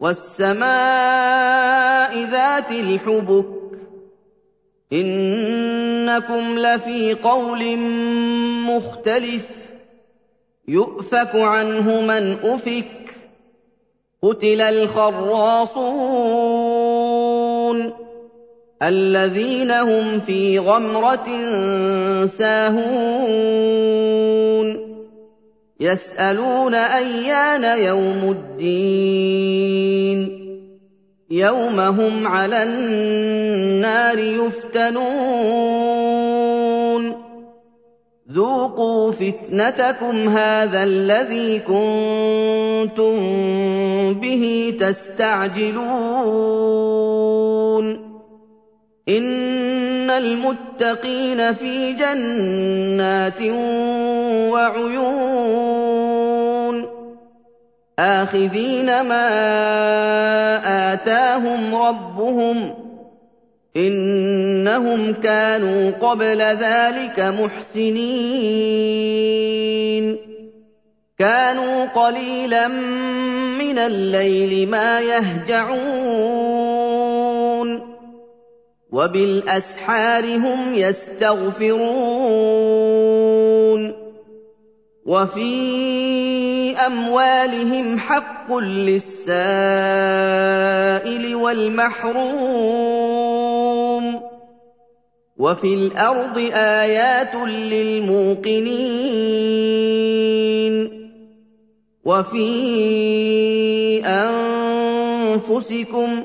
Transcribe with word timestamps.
وَالسَّمَاءِ 0.00 0.64
ذَاتِ 2.30 2.70
الْحُبُكِ 2.72 3.46
إِنَّكُمْ 4.92 6.58
لَفِي 6.58 7.14
قَوْلٍ 7.14 7.76
مُّخْتَلِفٍ 8.66 9.46
يُؤْفَكُ 10.68 11.36
عَنْهُ 11.36 12.00
مَنْ 12.00 12.38
أُفِكَ 12.44 13.14
قُتِلَ 14.22 14.60
الْخَرَّاصُونَ 14.60 15.88
الَّذِينَ 18.82 19.70
هُمْ 19.70 20.20
فِي 20.20 20.58
غَمْرَةٍ 20.58 21.28
سَاهُونَ 22.26 23.78
يَسْأَلُونَ 25.80 26.74
أَيَّانَ 26.74 27.78
يَوْمُ 27.78 28.30
الدِّينِ. 28.30 30.18
يَوْمَ 31.30 31.80
هُمْ 31.80 32.26
عَلَى 32.26 32.62
النَّارِ 32.62 34.18
يُفْتَنُونَ. 34.18 35.18
ذُوقُوا 38.32 39.12
فِتْنَتَكُمْ 39.12 40.28
هَٰذَا 40.28 40.84
الَّذِي 40.84 41.58
كُنتُم 41.58 43.16
بِهِ 44.14 44.76
تَسْتَعْجِلُونَ. 44.80 45.98
الْمُتَّقِينَ 50.18 51.52
فِي 51.54 51.92
جَنَّاتٍ 51.92 53.42
وَعُيُونٍ 54.52 55.78
آخِذِينَ 57.98 58.86
مَا 59.02 59.28
آتَاهُمْ 60.92 61.74
رَبُّهُمْ 61.74 62.70
ۚ 62.70 62.72
إِنَّهُمْ 63.76 65.12
كَانُوا 65.12 65.90
قَبْلَ 65.90 66.38
ذَٰلِكَ 66.38 67.20
مُحْسِنِينَ 67.20 67.98
كَانُوا 71.18 71.84
قَلِيلًا 71.84 72.68
مِّنَ 73.58 73.78
اللَّيْلِ 73.78 74.68
مَا 74.68 75.00
يَهْجَعُونَ 75.00 76.57
وَبِالْأَسْحَارِ 78.92 80.24
هُمْ 80.24 80.74
يَسْتَغْفِرُونَ 80.74 81.82
وَفِي 85.06 86.76
أَمْوَالِهِمْ 86.76 87.98
حَقٌّ 87.98 88.52
لِّلسَّائِلِ 88.56 89.34
وَالْمَحْرُومِ 91.36 92.28
وَفِي 95.38 95.74
الْأَرْضِ 95.74 96.38
آيَاتٌ 96.52 97.34
لِّلْمُوقِنِينَ 97.44 98.78
وَفِي 102.04 102.48
أَنفُسِكُمْ 104.04 106.08
ۚ 106.22 106.24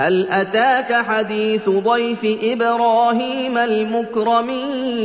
هَلْ 0.00 0.28
أَتَاكَ 0.30 0.92
حَدِيثُ 0.92 1.68
ضَيْفِ 1.68 2.18
إِبْرَاهِيمَ 2.42 3.58
الْمُكْرَمِينَ؟ 3.58 4.96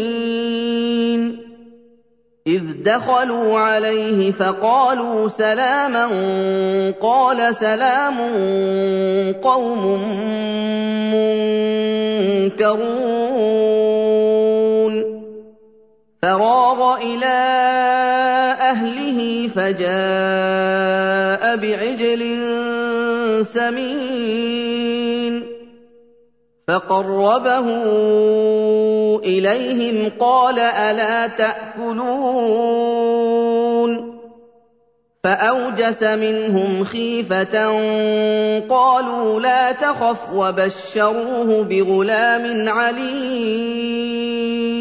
إِذْ 2.47 2.61
دَخَلُوا 2.83 3.59
عَلَيْهِ 3.59 4.31
فَقَالُوا 4.31 5.29
سَلَامًا 5.29 6.05
قَالَ 7.01 7.55
سَلَامٌ 7.55 8.17
قَوْمٌ 9.43 9.99
مُّنكَرُونَ. 11.13 12.81
فَرَاغَ 16.23 16.97
إِلَىٰ 17.01 17.41
أَهْلِهِ 18.61 19.49
فَجَاءَ 19.55 21.55
بِعِجْلٍ 21.55 22.21
سَمِينٍ. 23.45 24.10
فَقَرَّبَهُ 26.71 27.67
إِلَيْهِمْ 29.23 30.11
قَالَ 30.19 30.59
أَلَا 30.59 31.27
تَأْكُلُونَ؟ 31.27 32.91
فَأَوْجَسَ 35.23 36.03
مِنْهُمْ 36.03 36.83
خِيفَةً 36.83 37.65
قَالُوا 38.69 39.39
لَا 39.39 39.71
تَخَفْ 39.71 40.19
وَبَشَّرُوهُ 40.33 41.63
بِغُلَامٍ 41.63 42.69
عَلِيمٍ. 42.69 44.80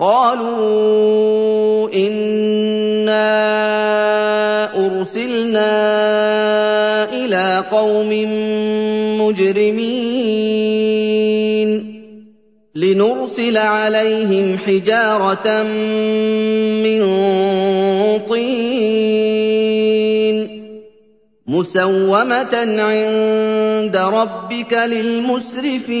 قَالُوا 0.00 1.92
إِنَّا 1.92 3.20
أُرْسِلْنَا 4.72 5.72
إِلَىٰ 7.12 7.64
قَوْمٍ 7.70 8.08
مُّجْرِمِينَ 9.20 9.90
لِنُرْسِلَ 12.74 13.56
عَلَيْهِمْ 13.56 14.58
حِجَارَةً 14.58 15.62
مِّن 16.80 17.00
طِينٍ 18.24 19.56
مُّسَوَّمَةً 21.46 22.54
عِندَ 22.80 23.96
رَبِّكَ 23.96 24.72
لِلْمُسْرِفِينَ 24.72 26.00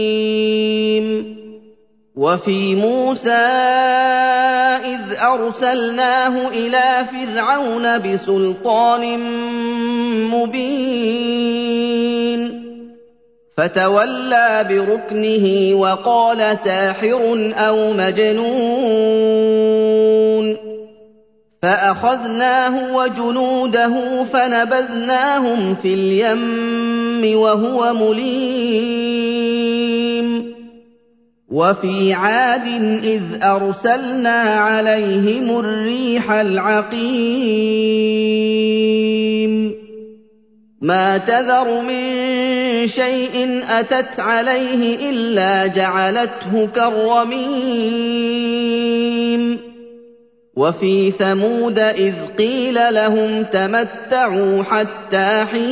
وفي 2.31 2.75
موسى 2.75 3.29
إذ 4.85 4.99
أرسلناه 5.23 6.47
إلى 6.47 7.05
فرعون 7.11 7.97
بسلطان 7.97 9.19
مبين. 10.31 11.61
فتولى 13.57 14.65
بركنه 14.69 15.75
وقال 15.75 16.57
ساحر 16.57 17.53
أو 17.57 17.93
مجنون. 17.93 19.41
فأخذناه 21.61 22.95
وجنوده 22.95 24.23
فنبذناهم 24.33 25.75
في 25.81 25.93
اليم 25.93 27.39
وهو 27.39 27.93
مليم. 27.93 29.80
وفي 31.51 32.13
عاد 32.13 32.67
إذ 33.03 33.21
أرسلنا 33.43 34.41
عليهم 34.41 35.59
الريح 35.59 36.31
العقيم. 36.31 37.01
ما 40.81 41.17
تذر 41.17 41.81
من 41.81 42.01
شيء 42.87 43.63
أتت 43.69 44.19
عليه 44.19 45.09
إلا 45.09 45.67
جعلته 45.67 46.67
كالرميم. 46.75 48.11
وفي 50.55 51.11
ثمود 51.11 51.79
إذ 51.79 52.13
قيل 52.37 52.93
لهم 52.93 53.43
تمتعوا 53.43 54.63
حتى 54.63 55.45
حين. 55.51 55.71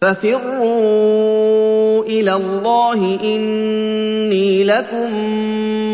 ففروا 0.00 2.04
إلى 2.04 2.34
الله 2.34 3.18
إني 3.24 4.64
لكم 4.64 5.14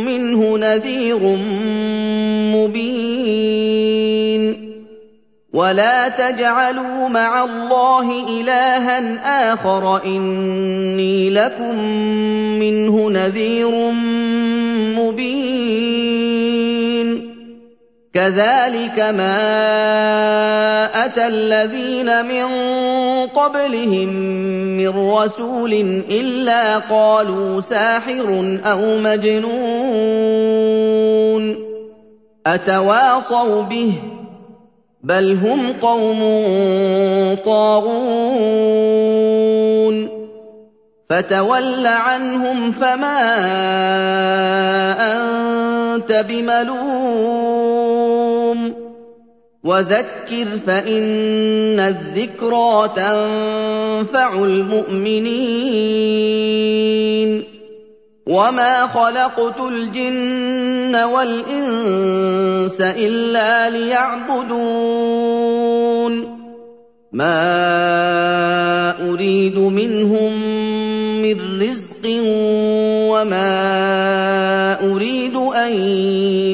منه 0.05 0.59
نذير 0.59 1.37
مبين. 2.57 4.71
ولا 5.53 6.09
تجعلوا 6.09 7.09
مع 7.09 7.45
الله 7.45 8.41
إلها 8.41 9.53
آخر 9.53 10.05
إني 10.05 11.31
لكم 11.31 11.79
منه 12.59 13.11
نذير 13.11 13.71
مُبِينٌ. 14.99 16.30
كَذَٰلِكَ 18.15 18.99
مَا 18.99 19.39
أَتَى 21.05 21.27
الَّذِينَ 21.27 22.11
مِن 22.27 22.47
قَبْلِهِم 23.27 24.09
مِّن 24.79 24.89
رَّسُولٍ 25.15 25.73
إِلَّا 26.11 26.79
قَالُوا 26.79 27.61
سَاحِرٌ 27.61 28.59
أَوْ 28.65 28.99
مَجْنُونٌ 28.99 29.51
أَتَوَاصَوْا 32.47 33.63
بِهِ 33.63 33.93
ۚ 34.01 34.03
بَلْ 35.03 35.39
هُمْ 35.43 35.73
قَوْمٌ 35.73 36.21
طَاغُونَ 37.47 38.81
فَتَوَلَّ 41.11 41.87
عَنْهُمْ 41.87 42.73
فَمَا 42.73 43.21
أَنتَ 45.15 46.13
بِمَلُومٍ 46.29 47.00
وَذَكِّرْ 49.71 50.47
فَإِنَّ 50.67 51.81
الذِّكْرَىٰ 51.81 52.91
تَنفَعُ 52.97 54.45
الْمُؤْمِنِينَ. 54.45 57.45
وَمَا 58.27 58.87
خَلَقْتُ 58.87 59.61
الْجِنَّ 59.61 60.97
وَالْإِنسَ 60.97 62.81
إِلَّا 62.81 63.71
لِيَعْبُدُونِ. 63.71 64.71
مَا 67.13 69.11
أُرِيدُ 69.11 69.59
مِنْهُم 69.59 70.33
مِّن 71.23 71.63
رِّزْقٍ 71.63 72.07
وَمَا 73.11 74.93
أُرِيدُ 74.93 75.37
أَن 75.37 75.73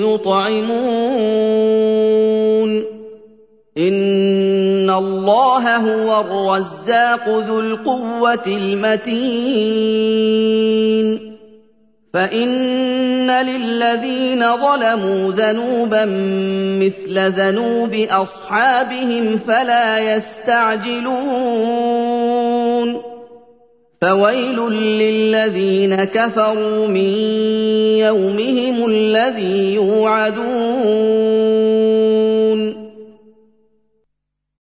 يُطْعِمُونِ. 0.05 2.36
اللَّهَ 4.99 5.77
هُوَ 5.77 6.21
الرَّزَّاقُ 6.21 7.29
ذُو 7.29 7.61
الْقُوَّةِ 7.61 8.47
الْمَتِينُ. 8.47 9.17
فَإِنَّ 12.15 13.31
لِلَّذِينَ 13.31 14.57
ظَلَمُوا 14.57 15.33
ذَنُوبًا 15.33 16.05
مِّثْلَ 16.85 17.31
ذَنُوبِ 17.31 17.95
أَصْحَابِهِمْ 18.11 19.39
فَلَا 19.49 20.17
يَسْتَعْجِلُونِ. 20.17 21.17
فَوَيْلٌ 24.03 24.71
لِّلَّذِينَ 24.73 26.05
كَفَرُوا 26.05 26.87
مِن 26.87 27.15
يَوْمِهِمُ 27.99 28.91
الَّذِي 28.91 29.75
يُوعَدُونَ. 29.75 31.36